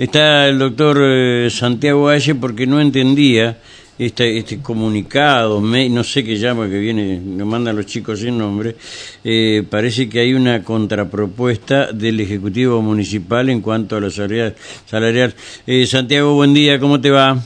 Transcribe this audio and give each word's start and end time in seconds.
Está 0.00 0.48
el 0.48 0.58
doctor 0.58 0.98
eh, 1.02 1.50
Santiago 1.50 2.04
Valle 2.04 2.34
porque 2.34 2.66
no 2.66 2.80
entendía 2.80 3.58
este, 3.98 4.38
este 4.38 4.58
comunicado, 4.62 5.60
no 5.60 6.04
sé 6.04 6.24
qué 6.24 6.36
llama, 6.36 6.70
que 6.70 6.78
viene, 6.78 7.20
lo 7.36 7.44
mandan 7.44 7.76
los 7.76 7.84
chicos 7.84 8.20
sin 8.20 8.38
nombre, 8.38 8.76
eh, 9.22 9.62
parece 9.68 10.08
que 10.08 10.20
hay 10.20 10.32
una 10.32 10.64
contrapropuesta 10.64 11.92
del 11.92 12.18
Ejecutivo 12.18 12.80
Municipal 12.80 13.50
en 13.50 13.60
cuanto 13.60 13.96
a 13.96 14.00
la 14.00 14.08
salarial. 14.08 14.54
salarial. 14.86 15.34
Eh, 15.66 15.84
Santiago, 15.84 16.32
buen 16.32 16.54
día, 16.54 16.78
¿cómo 16.78 16.98
te 16.98 17.10
va? 17.10 17.36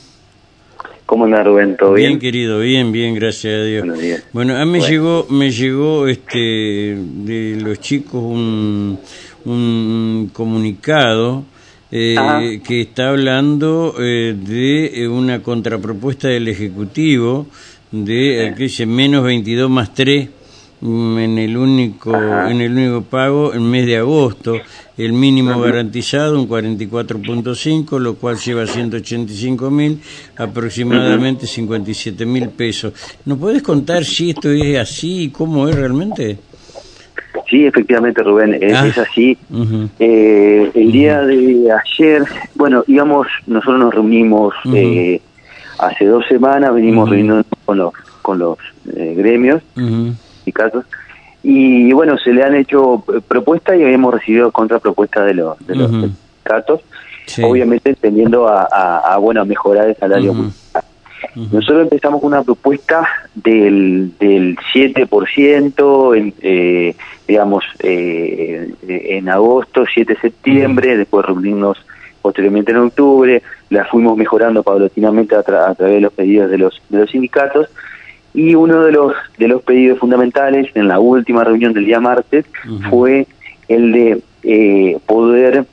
¿Cómo 1.07 1.25
anda 1.25 1.43
Rubén? 1.43 1.77
¿Todo 1.77 1.95
bien? 1.95 2.11
Bien, 2.11 2.21
querido, 2.21 2.61
bien, 2.61 2.93
bien, 2.93 3.17
gracias 3.17 3.53
a 3.53 3.65
Dios. 3.65 3.85
Bueno, 4.33 4.57
a 4.57 4.65
mí 4.65 4.79
me 4.79 4.81
llegó, 4.81 5.27
me 5.29 5.51
llegó 5.51 6.07
este, 6.07 6.39
de 6.39 7.59
los 7.61 7.81
chicos 7.81 8.23
un, 8.23 9.01
un 9.45 10.31
comunicado 10.33 11.47
eh, 11.97 12.61
que 12.67 12.81
está 12.81 13.11
hablando 13.11 13.95
eh, 14.01 14.35
de 14.37 15.05
eh, 15.05 15.07
una 15.07 15.45
contrapropuesta 15.45 16.27
del 16.27 16.49
Ejecutivo 16.49 17.47
de 17.93 18.53
que 18.57 18.65
dice 18.65 18.85
menos 18.85 19.23
22 19.23 19.71
más 19.71 19.95
3 19.95 20.29
mm, 20.81 21.19
en 21.19 21.39
el 21.39 21.57
único 21.57 22.13
en 22.13 22.61
el 22.61 22.73
único 22.73 23.03
pago 23.03 23.55
en 23.55 23.71
mes 23.71 23.87
de 23.87 23.99
agosto. 23.99 24.57
El 24.97 25.13
mínimo 25.13 25.61
garantizado 25.61 26.37
un 26.37 26.49
44.5 26.49 28.01
lo 28.01 28.17
cual 28.17 28.39
lleva 28.39 28.65
a 28.65 28.67
185 28.67 29.71
mil 29.71 30.01
aproximadamente 30.37 31.47
57 31.47 32.27
mil 32.27 32.49
pesos. 32.49 32.93
¿nos 33.25 33.39
puedes 33.39 33.63
contar 33.63 34.05
si 34.05 34.31
esto 34.31 34.51
es 34.51 34.77
así 34.79 35.23
y 35.23 35.29
cómo 35.29 35.69
es 35.69 35.77
realmente? 35.77 36.39
Sí, 37.49 37.67
efectivamente, 37.67 38.23
Rubén, 38.23 38.55
es, 38.61 38.75
ah. 38.75 39.03
así. 39.03 39.37
eh, 39.99 40.71
el 40.75 40.93
día 40.93 41.23
de 41.23 41.71
ayer, 41.73 42.23
bueno, 42.55 42.85
digamos, 42.87 43.27
nosotros 43.47 43.79
nos 43.79 43.95
reunimos 43.95 44.55
eh, 44.73 45.21
hace 45.79 46.07
dos 46.07 46.25
semanas, 46.27 46.75
venimos 46.75 47.09
reuniendo 47.09 47.45
con 47.65 47.79
los, 47.79 47.93
con 48.23 48.39
los 48.39 48.59
eh, 48.97 49.15
gremios, 49.17 49.63
sindicatos, 49.75 50.85
y 51.43 51.93
bueno, 51.93 52.17
se 52.17 52.33
le 52.33 52.43
han 52.43 52.55
hecho 52.55 53.05
propuestas 53.29 53.79
y 53.79 53.85
habíamos 53.85 54.15
recibido 54.15 54.51
contrapropuestas 54.51 55.27
de 55.27 55.35
los, 55.35 55.67
de 55.67 55.77
los 55.77 55.91
sindicatos, 55.91 56.81
obviamente 57.43 57.95
tendiendo 57.95 58.49
a, 58.49 58.65
a, 58.65 59.19
bueno, 59.19 59.43
a 59.43 59.45
mejorar 59.45 59.89
el 59.89 59.97
salario 59.97 60.35
nosotros 61.35 61.83
empezamos 61.83 62.21
con 62.21 62.33
una 62.33 62.43
propuesta 62.43 63.07
del, 63.35 64.13
del 64.19 64.57
7%, 64.75 66.17
en, 66.17 66.35
eh, 66.41 66.95
digamos, 67.27 67.65
eh, 67.81 68.73
en 68.87 69.29
agosto, 69.29 69.85
7 69.93 70.15
de 70.15 70.21
septiembre, 70.21 70.97
después 70.97 71.27
reunirnos 71.27 71.79
posteriormente 72.23 72.73
en 72.73 72.79
octubre, 72.79 73.43
la 73.69 73.85
fuimos 73.85 74.17
mejorando 74.17 74.63
paulatinamente 74.63 75.35
a, 75.35 75.43
través 75.43 75.77
de 75.79 76.01
los 76.01 76.13
pedidos 76.13 76.51
de 76.51 76.59
los, 76.59 76.83
de 76.89 76.99
los 77.01 77.11
sindicatos, 77.11 77.69
y 78.33 78.55
uno 78.55 78.83
de 78.83 78.93
los, 78.93 79.15
de 79.39 79.49
los 79.49 79.63
pedidos 79.63 79.99
fundamentales 79.99 80.75
en 80.75 80.89
la 80.89 80.99
última 80.99 81.45
reunión 81.45 81.73
del 81.73 81.85
día 81.85 82.01
martes 82.01 82.47
fue 82.91 83.27
el 83.69 83.93
de 83.93 84.23
eh, 84.43 84.99
poder 85.07 85.67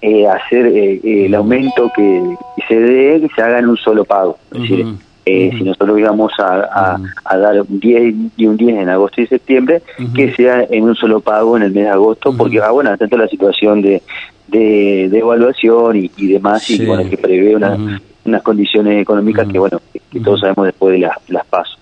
eh, 0.00 0.28
hacer 0.28 0.66
eh, 0.66 1.00
el 1.26 1.34
aumento 1.34 1.90
que, 1.94 2.36
se 2.68 2.78
dé, 2.78 3.20
que 3.20 3.28
se 3.34 3.42
haga 3.42 3.58
en 3.58 3.68
un 3.68 3.76
solo 3.76 4.04
pago. 4.04 4.38
Es 4.52 4.62
decir, 4.62 4.86
eh, 5.26 5.50
si 5.58 5.64
nosotros 5.64 5.98
íbamos 5.98 6.32
a, 6.38 7.00
a, 7.24 7.36
dar 7.36 7.60
un 7.62 7.80
10 7.80 8.14
y 8.36 8.46
un 8.46 8.56
10 8.56 8.78
en 8.78 8.88
agosto 8.90 9.20
y 9.20 9.26
septiembre, 9.26 9.82
que 10.14 10.32
sea 10.34 10.64
en 10.70 10.84
un 10.84 10.94
solo 10.94 11.18
pago 11.18 11.56
en 11.56 11.64
el 11.64 11.72
mes 11.72 11.84
de 11.84 11.90
agosto, 11.90 12.32
porque, 12.36 12.60
ah, 12.60 12.70
bueno, 12.70 12.90
atento 12.90 13.16
a 13.16 13.18
la 13.18 13.28
situación 13.28 13.82
de, 13.82 14.00
de, 14.46 15.06
evaluación 15.06 15.96
y, 15.96 16.26
demás, 16.28 16.70
y 16.70 16.86
bueno, 16.86 17.10
que 17.10 17.18
prevé 17.18 17.56
una, 17.56 18.00
unas 18.24 18.42
condiciones 18.42 19.02
económicas 19.02 19.48
que, 19.48 19.58
bueno, 19.58 19.80
que, 19.92 20.20
todos 20.20 20.40
sabemos 20.40 20.66
después 20.66 20.92
de 20.92 21.00
las, 21.00 21.16
las 21.28 21.44
pasos. 21.46 21.76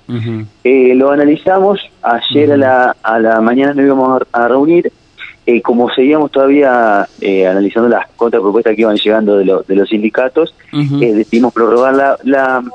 lo 0.65 1.11
analizamos, 1.11 1.81
ayer 2.01 2.51
a, 2.53 2.57
la, 2.57 2.97
a 3.03 3.19
la 3.19 3.43
mañana 3.43 3.75
nos 3.75 3.85
íbamos 3.85 4.23
a 4.33 4.49
reunir, 4.49 4.91
eh, 5.47 5.63
como 5.63 5.89
seguíamos 5.91 6.33
todavía 6.33 7.09
eh, 7.21 7.47
analizando 7.47 7.89
las 7.89 8.09
contrapropuestas 8.17 8.75
que 8.75 8.81
iban 8.81 8.97
llegando 8.97 9.37
de, 9.37 9.45
de 9.67 9.75
los 9.77 9.89
sindicatos, 9.89 10.53
eh, 10.73 11.15
decidimos 11.15 11.55
prorrogar 11.55 11.95
la, 11.95 12.19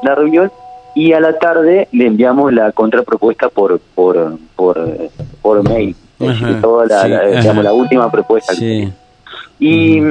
la, 0.01 0.15
reunión 0.15 0.49
y 0.95 1.11
a 1.11 1.19
la 1.19 1.37
tarde 1.37 1.89
le 1.91 2.07
enviamos 2.07 2.53
la 2.53 2.71
contrapropuesta 2.71 3.49
por 3.49 3.79
por 3.93 4.37
por, 4.55 5.09
por 5.41 5.69
mail, 5.69 5.95
toda 6.61 6.85
la, 6.85 7.27
digamos, 7.41 7.61
la 7.61 7.73
última 7.73 8.09
propuesta. 8.09 8.53
Y, 9.59 10.01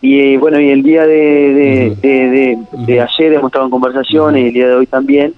y 0.00 0.36
bueno, 0.38 0.58
y 0.58 0.70
el 0.70 0.82
día 0.82 1.06
de, 1.06 1.94
de, 2.00 2.58
de, 2.86 3.00
ayer 3.00 3.34
hemos 3.34 3.50
estado 3.50 3.66
en 3.66 3.70
conversaciones 3.70 4.42
y 4.42 4.46
el 4.48 4.52
día 4.54 4.68
de 4.68 4.74
hoy 4.74 4.86
también 4.86 5.34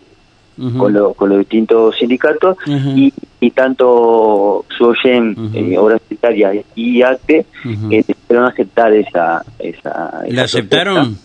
con, 0.76 1.14
con 1.14 1.28
los 1.28 1.38
distintos 1.38 1.96
sindicatos 1.96 2.56
y, 2.66 3.12
y 3.40 3.50
tanto 3.52 4.64
SUOYEM, 4.76 5.50
eh, 5.54 5.78
Obras 5.78 6.00
Sanitarias 6.08 6.64
y 6.74 7.02
ACTE 7.02 7.46
eh, 7.90 8.04
aceptar 8.46 8.92
esa, 8.92 9.44
esa, 9.58 10.22
¿La 10.28 10.42
aceptaron? 10.42 11.16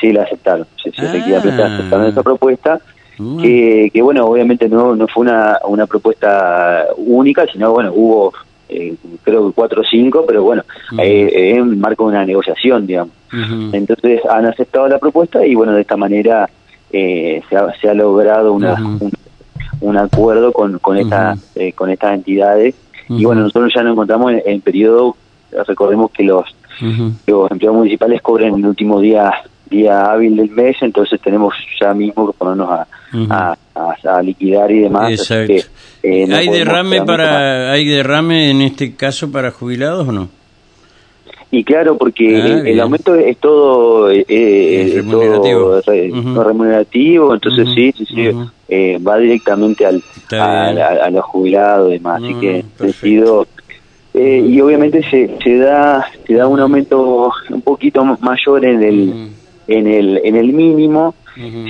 Sí, 0.00 0.12
la 0.12 0.22
aceptaron. 0.22 0.66
Sí, 0.82 0.90
sí, 0.94 1.02
ah. 1.02 1.38
aceptaron 1.38 2.06
esa 2.06 2.22
propuesta. 2.22 2.80
Que, 3.42 3.90
que, 3.92 4.00
bueno, 4.00 4.24
obviamente 4.24 4.66
no, 4.66 4.96
no 4.96 5.06
fue 5.06 5.24
una, 5.24 5.58
una 5.68 5.86
propuesta 5.86 6.86
única, 6.96 7.44
sino 7.52 7.70
bueno, 7.70 7.92
hubo 7.94 8.32
eh, 8.70 8.94
creo 9.22 9.48
que 9.48 9.54
cuatro 9.54 9.82
o 9.82 9.84
cinco, 9.84 10.24
pero 10.26 10.42
bueno, 10.42 10.62
eh, 10.98 11.52
en 11.56 11.78
marco 11.78 12.04
de 12.04 12.16
una 12.16 12.24
negociación, 12.24 12.86
digamos. 12.86 13.12
Entonces 13.72 14.22
han 14.28 14.46
aceptado 14.46 14.88
la 14.88 14.98
propuesta 14.98 15.44
y 15.44 15.54
bueno, 15.54 15.72
de 15.72 15.82
esta 15.82 15.96
manera 15.96 16.48
eh, 16.92 17.42
se, 17.48 17.56
ha, 17.56 17.72
se 17.80 17.88
ha 17.88 17.94
logrado 17.94 18.52
una, 18.52 18.76
un, 19.80 19.96
acuerdo 19.96 20.52
con, 20.52 20.78
con, 20.78 20.96
esta, 20.98 21.36
eh, 21.54 21.72
con 21.72 21.90
estas 21.90 22.14
entidades. 22.14 22.74
Y 23.08 23.24
bueno, 23.24 23.42
nosotros 23.42 23.72
ya 23.74 23.82
nos 23.82 23.92
encontramos 23.92 24.32
en, 24.32 24.42
el 24.46 24.60
periodo, 24.60 25.16
recordemos 25.66 26.12
que 26.12 26.22
los, 26.22 26.44
los 27.26 27.50
empleados 27.50 27.78
municipales 27.78 28.22
cobran 28.22 28.54
el 28.54 28.66
último 28.66 29.00
día 29.00 29.32
día 29.70 30.10
hábil 30.10 30.36
del 30.36 30.50
mes, 30.50 30.76
entonces 30.80 31.20
tenemos 31.20 31.54
ya 31.80 31.94
mismo 31.94 32.26
que 32.26 32.36
ponernos 32.36 32.68
a, 32.70 33.56
a, 33.74 34.22
liquidar 34.22 34.70
y 34.70 34.80
demás. 34.80 35.30
Eh, 36.02 36.28
¿Hay 36.32 36.48
derrame 36.48 37.02
para 37.02 37.72
hay 37.72 37.86
derrame 37.86 38.50
en 38.50 38.62
este 38.62 38.96
caso 38.96 39.30
para 39.30 39.50
jubilados 39.50 40.08
o 40.08 40.12
no? 40.12 40.28
Y 41.52 41.64
claro, 41.64 41.98
porque 41.98 42.40
ah, 42.40 42.62
el, 42.64 42.78
aumento 42.78 43.14
es 43.16 43.36
todo, 43.38 44.08
eh, 44.10 44.24
eh 44.28 44.92
remunerativo. 44.94 45.80
remunerativo, 46.44 47.34
entonces 47.34 47.68
sí, 47.74 47.92
sí, 47.96 48.06
sí, 48.06 48.30
eh, 48.68 48.98
va 48.98 49.18
directamente 49.18 49.84
al, 49.84 50.00
a, 50.30 51.10
los 51.10 51.24
jubilados 51.24 51.90
y 51.90 51.94
demás, 51.94 52.22
así 52.22 52.34
que 52.34 52.62
mm, 52.62 52.82
decido 52.84 53.48
eh, 54.14 54.44
y 54.48 54.60
obviamente 54.60 55.02
se, 55.10 55.30
se 55.42 55.58
da 55.58 56.04
se 56.24 56.34
da 56.34 56.46
un 56.46 56.60
aumento 56.60 57.32
un 57.48 57.62
poquito 57.62 58.04
mayor 58.04 58.64
en 58.64 58.82
el 58.82 59.28
en 59.66 59.86
el 59.88 60.20
en 60.22 60.36
el 60.36 60.52
mínimo. 60.52 61.14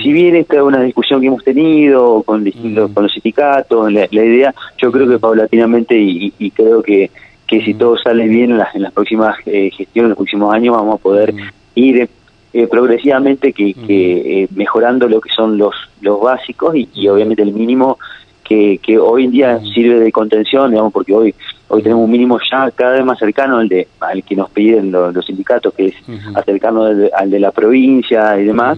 Si 0.03 0.11
bien 0.11 0.35
esta 0.35 0.57
es 0.57 0.61
una 0.63 0.81
discusión 0.81 1.21
que 1.21 1.27
hemos 1.27 1.43
tenido 1.43 2.23
con 2.23 2.43
distintos 2.43 2.91
con 2.91 3.03
los 3.03 3.13
sindicatos 3.13 3.93
la, 3.93 4.05
idea 4.11 4.53
yo 4.77 4.91
creo 4.91 5.07
que 5.07 5.17
paulatinamente 5.17 5.95
y 5.97 6.51
creo 6.51 6.83
que 6.83 7.09
que 7.51 7.61
si 7.61 7.73
todo 7.73 7.97
sale 7.97 8.29
bien 8.29 8.51
en 8.51 8.57
las, 8.59 8.73
en 8.73 8.83
las 8.83 8.93
próximas 8.93 9.35
eh, 9.45 9.69
gestiones, 9.71 10.05
en 10.05 10.09
los 10.11 10.17
próximos 10.17 10.53
años, 10.53 10.73
vamos 10.73 10.95
a 10.95 11.03
poder 11.03 11.33
ir 11.75 12.09
eh, 12.53 12.67
progresivamente 12.67 13.51
que, 13.51 13.73
que 13.73 14.43
eh, 14.43 14.47
mejorando 14.55 15.09
lo 15.09 15.19
que 15.19 15.29
son 15.35 15.57
los, 15.57 15.75
los 15.99 16.21
básicos 16.21 16.73
y, 16.75 17.07
obviamente 17.09 17.43
el 17.43 17.51
mínimo 17.51 17.99
que, 18.41 18.79
que 18.81 18.97
hoy 18.97 19.25
en 19.25 19.31
día 19.31 19.59
sirve 19.73 19.99
de 19.99 20.13
contención, 20.13 20.71
digamos, 20.71 20.93
porque 20.93 21.13
hoy 21.13 21.35
hoy 21.67 21.83
tenemos 21.83 22.05
un 22.05 22.11
mínimo 22.11 22.39
ya 22.49 22.71
cada 22.71 22.93
vez 22.93 23.03
más 23.03 23.19
cercano 23.19 23.57
al 23.57 23.67
de 23.67 23.85
al 23.99 24.23
que 24.23 24.35
nos 24.37 24.49
piden 24.49 24.89
los, 24.89 25.25
sindicatos, 25.25 25.73
que 25.73 25.87
es 25.87 25.95
acercarnos 26.35 27.11
al 27.13 27.29
de, 27.29 27.39
la 27.39 27.51
provincia 27.51 28.39
y 28.39 28.45
demás. 28.45 28.77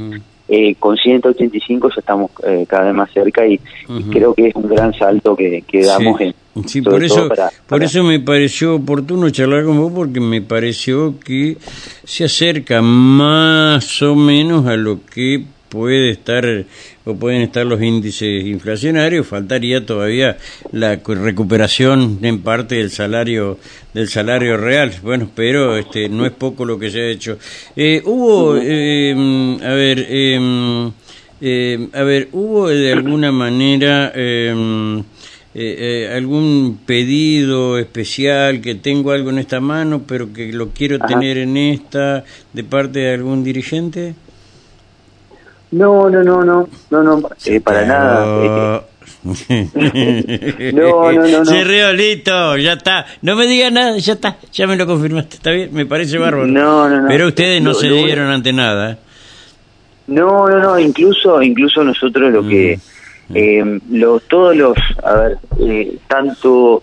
Eh, 0.49 0.75
con 0.75 0.97
185 0.97 1.89
ya 1.89 1.95
estamos 1.99 2.31
eh, 2.45 2.65
cada 2.67 2.85
vez 2.85 2.93
más 2.95 3.11
cerca 3.11 3.45
y, 3.45 3.59
creo 4.11 4.33
que 4.33 4.47
es 4.47 4.55
un 4.55 4.67
gran 4.67 4.93
salto 4.93 5.35
que, 5.35 5.63
que 5.67 5.85
damos 5.85 6.19
en, 6.19 6.33
Sí, 6.67 6.81
por 6.81 7.03
eso, 7.03 7.29
por 7.67 7.83
eso 7.83 8.03
me 8.03 8.19
pareció 8.19 8.75
oportuno 8.75 9.29
charlar 9.31 9.65
con 9.65 9.77
vos 9.77 9.91
porque 9.93 10.19
me 10.19 10.41
pareció 10.41 11.19
que 11.19 11.57
se 12.03 12.25
acerca 12.25 12.81
más 12.81 14.01
o 14.03 14.15
menos 14.15 14.67
a 14.67 14.75
lo 14.75 15.03
que 15.03 15.45
puede 15.69 16.11
estar 16.11 16.45
o 17.05 17.15
pueden 17.15 17.41
estar 17.41 17.65
los 17.65 17.81
índices 17.81 18.45
inflacionarios. 18.45 19.25
Faltaría 19.25 19.83
todavía 19.83 20.37
la 20.71 20.97
recuperación 21.03 22.19
en 22.21 22.43
parte 22.43 22.75
del 22.75 22.91
salario 22.91 23.57
del 23.95 24.07
salario 24.07 24.55
real. 24.55 24.93
Bueno 25.01 25.31
pero 25.33 25.75
este 25.75 26.07
no 26.07 26.27
es 26.27 26.31
poco 26.33 26.65
lo 26.65 26.77
que 26.77 26.91
se 26.91 27.01
ha 27.01 27.07
hecho. 27.07 27.39
Eh, 27.75 28.03
hubo 28.05 28.55
eh, 28.61 29.57
a 29.63 29.73
ver 29.73 30.05
eh, 30.07 31.89
a 31.91 32.03
ver 32.03 32.29
hubo 32.31 32.69
de 32.69 32.93
alguna 32.93 33.31
manera 33.31 34.13
eh, 35.55 36.13
algún 36.15 36.79
pedido 36.85 37.77
especial, 37.77 38.61
que 38.61 38.75
tengo 38.75 39.11
algo 39.11 39.29
en 39.29 39.39
esta 39.39 39.59
mano, 39.59 40.01
pero 40.07 40.33
que 40.33 40.51
lo 40.51 40.69
quiero 40.69 40.99
tener 40.99 41.37
en 41.37 41.57
esta, 41.57 42.23
de 42.53 42.63
parte 42.63 42.99
de 42.99 43.13
algún 43.13 43.43
dirigente? 43.43 44.15
No, 45.71 46.09
no, 46.09 46.23
no, 46.23 46.43
no, 46.43 46.69
no, 46.91 47.03
no, 47.03 47.29
para 47.63 47.85
nada. 47.85 48.83
no, 49.23 49.41
no, 50.73 51.11
no, 51.11 51.27
no. 51.27 51.45
Se 51.45 51.63
rió, 51.63 52.57
ya 52.57 52.73
está. 52.73 53.05
No 53.21 53.35
me 53.35 53.47
diga 53.47 53.71
nada, 53.71 53.97
ya 53.97 54.13
está, 54.13 54.37
ya 54.51 54.67
me 54.67 54.75
lo 54.75 54.85
confirmaste, 54.85 55.37
está 55.37 55.51
bien, 55.51 55.73
me 55.73 55.85
parece 55.85 56.17
bárbaro. 56.17 56.45
No, 56.45 56.89
no, 56.89 57.01
no. 57.01 57.07
Pero 57.07 57.27
ustedes 57.27 57.61
no, 57.61 57.73
se 57.73 57.89
dieron 57.89 58.29
ante 58.29 58.53
nada. 58.53 58.99
No, 60.07 60.49
no, 60.49 60.59
no, 60.59 60.79
incluso, 60.79 61.41
incluso 61.41 61.83
nosotros 61.83 62.31
lo 62.31 62.45
que, 62.47 62.79
mm. 63.33 63.95
eh, 63.95 64.19
todos 64.29 64.55
los, 64.55 64.77
a 65.03 65.15
ver, 65.15 65.37
eh, 65.59 65.97
tanto 66.07 66.81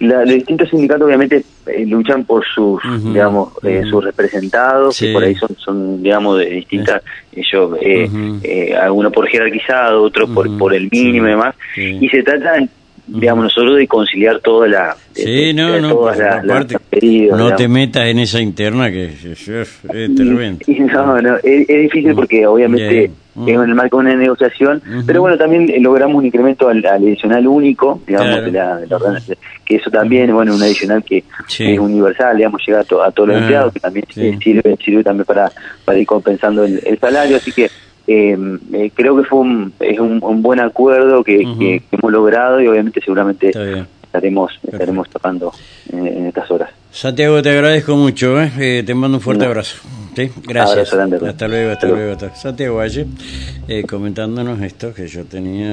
los 0.00 0.24
distintos 0.24 0.70
sindicatos 0.70 1.06
obviamente 1.06 1.44
eh, 1.66 1.84
luchan 1.84 2.24
por 2.24 2.44
sus, 2.46 2.80
digamos, 3.04 3.52
eh, 3.62 3.82
sus 3.88 4.02
representados, 4.02 4.98
que 4.98 5.12
por 5.12 5.22
ahí 5.22 5.34
son, 5.34 5.50
son 5.58 6.02
digamos, 6.02 6.38
de 6.38 6.46
distintas, 6.46 7.02
ellos, 7.32 7.76
eh, 7.82 8.74
algunos 8.80 9.12
por 9.12 9.28
jerarquizado, 9.28 10.02
otros 10.02 10.30
por, 10.30 10.56
por 10.56 10.74
el 10.74 10.88
mínimo 10.90 11.26
y 11.26 11.30
demás, 11.30 11.54
y 11.76 12.08
se 12.08 12.22
trata 12.22 12.56
digamos 13.06 13.44
nosotros 13.44 13.76
de 13.76 13.88
conciliar 13.88 14.38
toda 14.38 14.68
la 14.68 14.96
sí 15.12 15.52
no 15.52 15.80
no 15.80 15.88
todas 15.90 16.44
no 16.44 17.56
te 17.56 17.66
metas 17.66 18.06
en 18.06 18.20
esa 18.20 18.40
interna 18.40 18.88
que 18.88 19.06
es, 19.06 19.48
es, 19.48 19.80
no 19.84 21.20
no 21.20 21.36
es, 21.42 21.66
difícil 21.66 22.14
porque 22.14 22.46
obviamente 22.46 23.10
en 23.36 23.60
el 23.60 23.74
marco 23.74 23.98
de 23.98 24.06
una 24.06 24.16
negociación. 24.16 24.82
Pero 25.06 25.20
bueno 25.20 25.38
también 25.38 25.70
logramos 25.82 26.16
un 26.16 26.26
incremento 26.26 26.68
al, 26.68 26.84
adicional 26.84 27.46
único 27.46 28.00
digamos 28.06 28.44
de 28.44 28.52
la, 28.52 28.80
que 29.64 29.76
eso 29.76 29.90
también 29.90 30.32
bueno 30.32 30.54
un 30.54 30.62
adicional 30.62 31.04
que 31.04 31.24
es 31.58 31.78
universal 31.78 32.36
digamos 32.36 32.60
llega 32.66 32.80
a, 32.80 32.82
a 32.82 33.10
todos 33.10 33.28
los 33.28 33.38
empleados 33.38 33.72
que 33.72 33.80
también 33.80 34.04
sirve 34.10 34.76
sirve 34.84 35.04
también 35.04 35.24
para 35.24 35.50
para 35.84 35.98
ir 35.98 36.06
compensando 36.06 36.64
el, 36.64 36.80
el 36.84 36.98
salario. 36.98 37.36
Así 37.36 37.52
que 37.52 37.70
Em, 38.12 38.58
eh, 38.72 38.90
creo 38.92 39.16
que 39.16 39.22
fue 39.22 39.38
un, 39.38 39.72
es 39.78 40.00
un, 40.00 40.42
buen 40.42 40.58
acuerdo 40.58 41.22
que, 41.22 41.42
hemos 41.92 42.12
logrado 42.12 42.60
y 42.60 42.66
obviamente 42.66 43.00
seguramente 43.00 43.52
estaremos 44.02 44.50
estaremos 44.64 45.08
tocando 45.10 45.52
en, 45.92 46.26
estas 46.26 46.50
horas. 46.50 46.70
Santiago, 46.90 47.40
te 47.40 47.50
agradezco 47.50 47.94
mucho, 47.94 48.42
¿eh? 48.42 48.50
eh 48.58 48.82
te 48.84 48.94
mando 48.94 49.18
un 49.18 49.22
fuerte 49.22 49.44
abrazo. 49.44 49.78
Gracias. 50.46 50.92
hasta 50.92 51.48
luego, 51.48 51.72
hasta, 51.72 51.86
luego. 51.86 52.16
Santiago 52.34 52.76
Valle, 52.76 53.06
eh, 53.68 53.84
comentándonos 53.88 54.60
esto 54.62 54.92
que 54.92 55.06
yo 55.06 55.24
tenía. 55.24 55.70